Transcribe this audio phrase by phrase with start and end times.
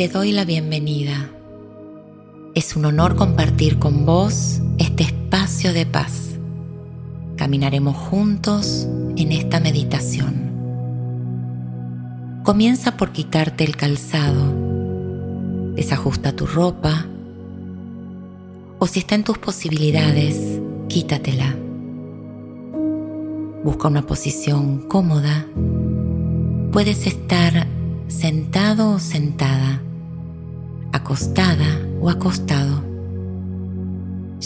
[0.00, 1.28] te doy la bienvenida.
[2.54, 6.38] Es un honor compartir con vos este espacio de paz.
[7.36, 10.52] Caminaremos juntos en esta meditación.
[12.44, 14.54] Comienza por quitarte el calzado.
[15.74, 17.04] Desajusta tu ropa.
[18.78, 21.54] O si está en tus posibilidades, quítatela.
[23.62, 25.44] Busca una posición cómoda.
[26.72, 27.66] Puedes estar
[28.08, 29.82] sentado o sentada,
[31.10, 31.66] acostada
[32.00, 32.84] o acostado.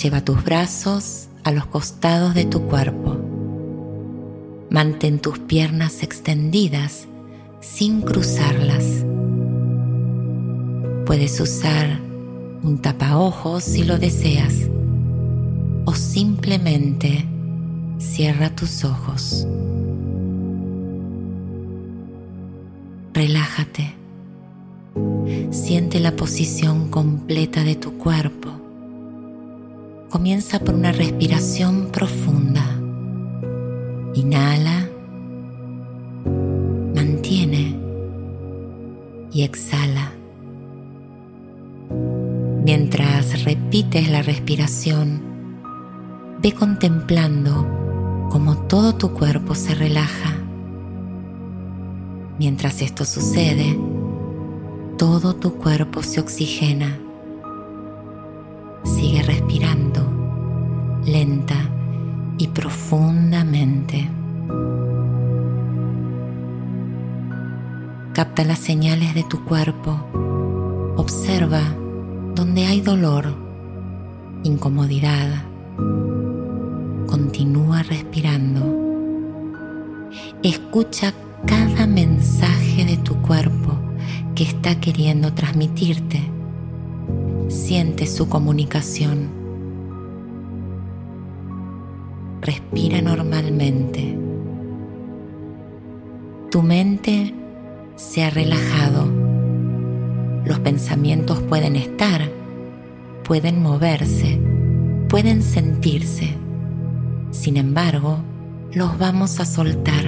[0.00, 3.16] Lleva tus brazos a los costados de tu cuerpo.
[4.70, 7.08] Mantén tus piernas extendidas
[7.60, 9.04] sin cruzarlas.
[11.04, 11.98] Puedes usar
[12.62, 14.70] un tapaojos si lo deseas
[15.84, 17.26] o simplemente
[17.98, 19.48] cierra tus ojos.
[23.14, 24.01] Relájate.
[25.52, 28.48] Siente la posición completa de tu cuerpo.
[30.10, 32.64] Comienza por una respiración profunda.
[34.14, 34.88] Inhala.
[36.94, 37.78] Mantiene.
[39.32, 40.12] Y exhala.
[42.64, 45.22] Mientras repites la respiración,
[46.42, 50.42] ve contemplando cómo todo tu cuerpo se relaja
[52.42, 53.78] Mientras esto sucede,
[55.02, 56.96] todo tu cuerpo se oxigena.
[58.84, 60.08] Sigue respirando
[61.04, 61.56] lenta
[62.38, 64.08] y profundamente.
[68.14, 70.06] Capta las señales de tu cuerpo.
[70.96, 71.62] Observa
[72.36, 73.34] donde hay dolor,
[74.44, 75.42] incomodidad.
[77.08, 78.62] Continúa respirando.
[80.44, 81.12] Escucha
[81.44, 83.61] cada mensaje de tu cuerpo
[84.34, 86.20] que está queriendo transmitirte.
[87.48, 89.28] Siente su comunicación.
[92.40, 94.18] Respira normalmente.
[96.50, 97.34] Tu mente
[97.96, 99.10] se ha relajado.
[100.44, 102.30] Los pensamientos pueden estar,
[103.24, 104.40] pueden moverse,
[105.08, 106.36] pueden sentirse.
[107.30, 108.18] Sin embargo,
[108.72, 110.01] los vamos a soltar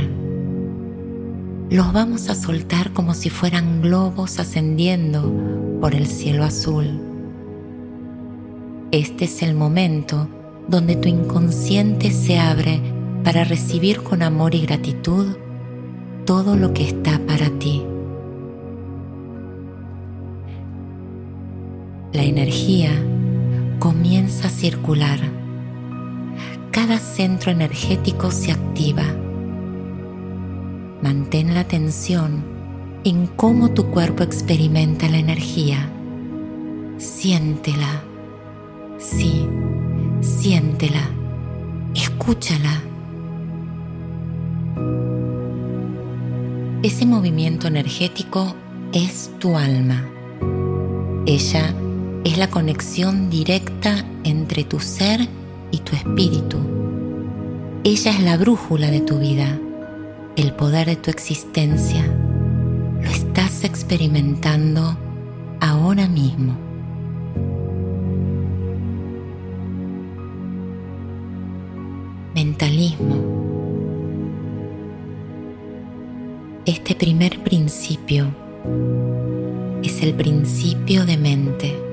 [1.74, 5.34] los vamos a soltar como si fueran globos ascendiendo
[5.80, 7.00] por el cielo azul.
[8.92, 10.28] Este es el momento
[10.68, 12.80] donde tu inconsciente se abre
[13.24, 15.36] para recibir con amor y gratitud
[16.24, 17.82] todo lo que está para ti.
[22.12, 22.92] La energía
[23.80, 25.18] comienza a circular.
[26.70, 29.23] Cada centro energético se activa
[31.04, 32.42] Mantén la atención
[33.04, 35.90] en cómo tu cuerpo experimenta la energía.
[36.96, 38.02] Siéntela.
[38.96, 39.46] Sí,
[40.22, 41.06] siéntela.
[41.94, 42.80] Escúchala.
[46.82, 48.54] Ese movimiento energético
[48.94, 50.08] es tu alma.
[51.26, 51.74] Ella
[52.24, 55.28] es la conexión directa entre tu ser
[55.70, 56.56] y tu espíritu.
[57.84, 59.60] Ella es la brújula de tu vida
[60.36, 62.04] el poder de tu existencia
[63.00, 64.96] lo estás experimentando
[65.60, 66.56] ahora mismo.
[72.34, 73.44] Mentalismo.
[76.64, 78.26] Este primer principio
[79.82, 81.83] es el principio de mente.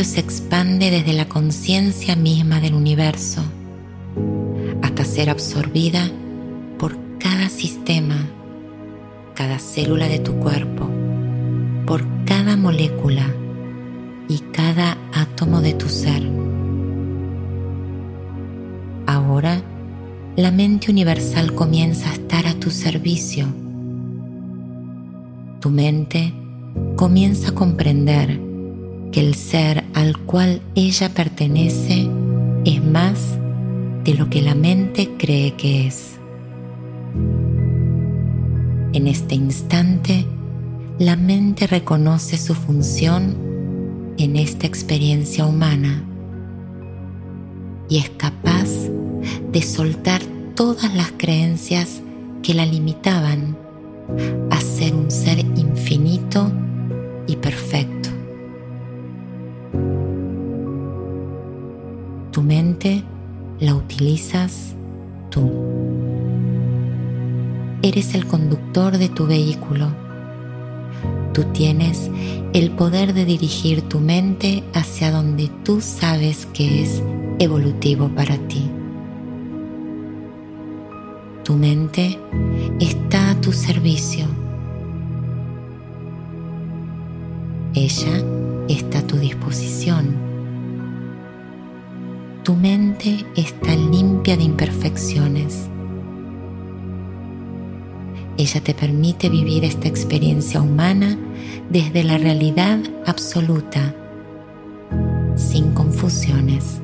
[0.00, 3.42] Se expande desde la conciencia misma del universo
[4.80, 6.10] hasta ser absorbida
[6.78, 8.16] por cada sistema,
[9.34, 10.88] cada célula de tu cuerpo,
[11.86, 13.26] por cada molécula
[14.28, 16.22] y cada átomo de tu ser.
[19.06, 19.62] Ahora,
[20.36, 23.46] la mente universal comienza a estar a tu servicio.
[25.60, 26.32] Tu mente
[26.96, 28.51] comienza a comprender
[29.12, 32.08] que el ser al cual ella pertenece
[32.64, 33.38] es más
[34.04, 36.18] de lo que la mente cree que es.
[38.92, 40.26] En este instante,
[40.98, 43.36] la mente reconoce su función
[44.18, 46.04] en esta experiencia humana
[47.88, 48.68] y es capaz
[49.52, 50.22] de soltar
[50.54, 52.00] todas las creencias
[52.42, 53.56] que la limitaban
[54.50, 56.50] a ser un ser infinito
[57.26, 58.01] y perfecto.
[64.02, 64.74] Utilizas
[65.30, 65.48] tú.
[67.82, 69.92] Eres el conductor de tu vehículo.
[71.32, 72.10] Tú tienes
[72.52, 77.00] el poder de dirigir tu mente hacia donde tú sabes que es
[77.38, 78.68] evolutivo para ti.
[81.44, 82.18] Tu mente
[82.80, 84.26] está a tu servicio.
[87.74, 88.24] Ella
[88.68, 90.31] está a tu disposición.
[92.44, 95.68] Tu mente está limpia de imperfecciones.
[98.36, 101.16] Ella te permite vivir esta experiencia humana
[101.70, 103.94] desde la realidad absoluta,
[105.36, 106.80] sin confusiones.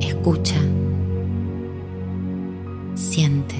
[0.00, 0.60] Escucha,
[2.96, 3.59] siente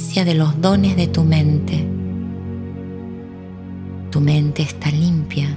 [0.00, 1.86] de los dones de tu mente.
[4.10, 5.56] Tu mente está limpia.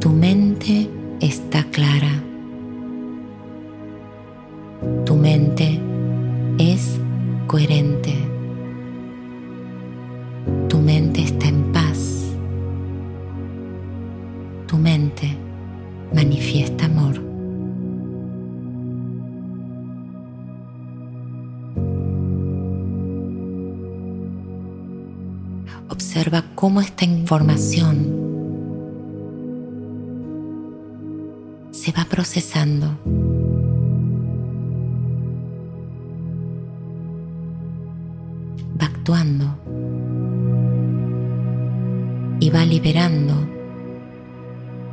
[0.00, 0.90] Tu mente
[1.20, 2.22] está clara.
[5.04, 5.80] Tu mente
[6.58, 6.98] es
[7.46, 8.14] coherente.
[10.68, 12.32] Tu mente está en paz.
[14.66, 15.36] Tu mente
[16.12, 17.29] manifiesta amor.
[26.20, 27.96] Observa cómo esta información
[31.70, 32.88] se va procesando.
[38.78, 39.46] Va actuando
[42.38, 43.32] y va liberando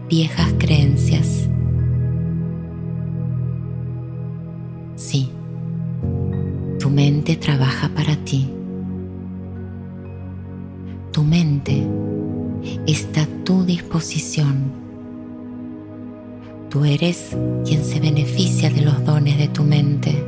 [0.08, 1.50] viejas creencias.
[4.96, 5.30] Sí,
[6.80, 8.57] tu mente trabaja para ti.
[11.18, 11.84] Tu mente
[12.86, 14.72] está a tu disposición
[16.70, 17.36] Tú eres
[17.66, 20.24] quien se beneficia de los dones de tu mente.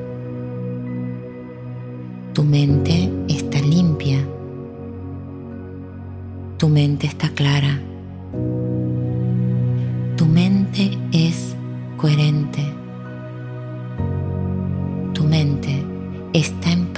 [2.34, 4.18] Tu mente está limpia.
[6.58, 7.80] Tu mente está clara.
[10.18, 11.56] Tu mente es
[11.98, 12.64] coherente.
[15.14, 15.86] Tu mente
[16.34, 16.89] está en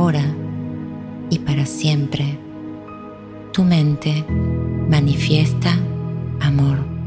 [0.00, 0.24] ahora
[1.28, 2.38] y para siempre,
[3.52, 4.24] tu mente
[4.88, 5.78] manifiesta
[6.40, 6.99] amor.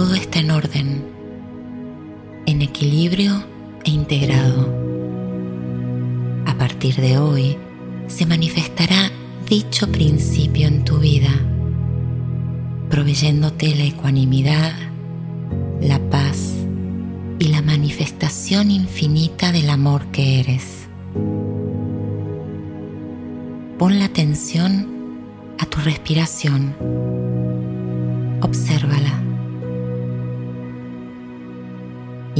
[0.00, 1.04] Todo está en orden,
[2.46, 3.44] en equilibrio
[3.84, 4.72] e integrado.
[6.46, 7.58] A partir de hoy
[8.06, 9.10] se manifestará
[9.46, 11.28] dicho principio en tu vida,
[12.88, 14.72] proveyéndote la ecuanimidad,
[15.82, 16.54] la paz
[17.38, 20.88] y la manifestación infinita del amor que eres.
[23.78, 24.86] Pon la atención
[25.58, 26.74] a tu respiración.
[28.40, 29.29] Obsérvala.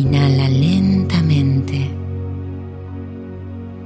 [0.01, 1.91] Inhala lentamente.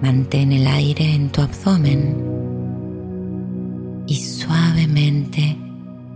[0.01, 2.15] Mantén el aire en tu abdomen
[4.07, 5.57] y suavemente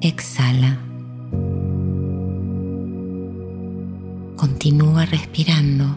[0.01, 0.79] exhala.
[4.37, 5.97] Continúa respirando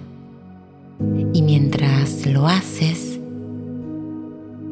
[1.32, 3.20] y mientras lo haces,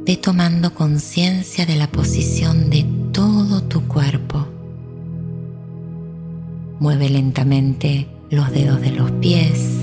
[0.07, 4.47] ve tomando conciencia de la posición de todo tu cuerpo.
[6.79, 9.75] Mueve lentamente los dedos de los pies.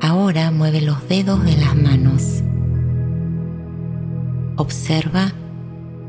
[0.00, 2.42] Ahora mueve los dedos de las manos.
[4.56, 5.32] Observa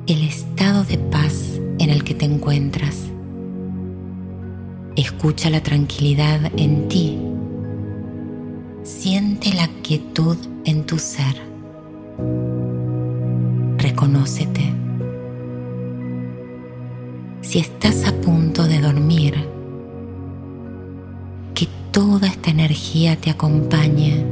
[0.08, 3.08] el estado de paz en el que te encuentras.
[4.96, 7.18] Escucha la tranquilidad en ti.
[8.84, 11.42] Siente la quietud en tu ser.
[13.78, 14.91] Reconócete
[17.52, 19.46] si estás a punto de dormir,
[21.54, 24.26] que toda esta energía te acompañe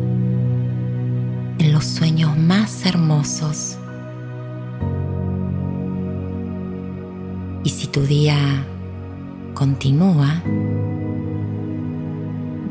[1.59, 3.77] en los sueños más hermosos.
[7.65, 8.37] Y si tu día
[9.53, 10.41] continúa,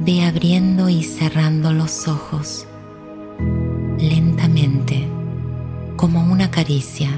[0.01, 2.67] ve abriendo y cerrando los ojos
[3.99, 5.07] lentamente
[5.97, 7.11] como una caricia.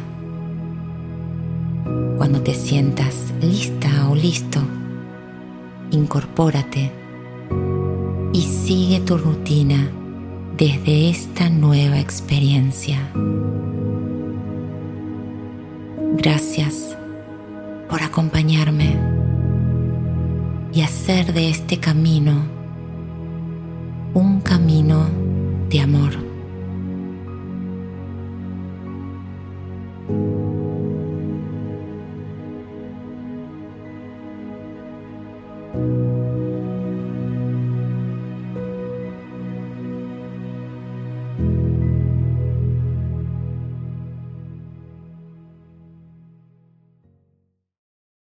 [2.16, 4.60] Cuando te sientas lista o listo,
[5.90, 6.92] incorpórate
[8.32, 9.90] y sigue tu rutina
[10.56, 12.98] desde esta nueva experiencia.
[16.16, 16.96] Gracias
[17.88, 18.96] por acompañarme
[20.72, 22.44] y hacer de este camino
[24.14, 25.06] un camino
[25.68, 26.30] de amor.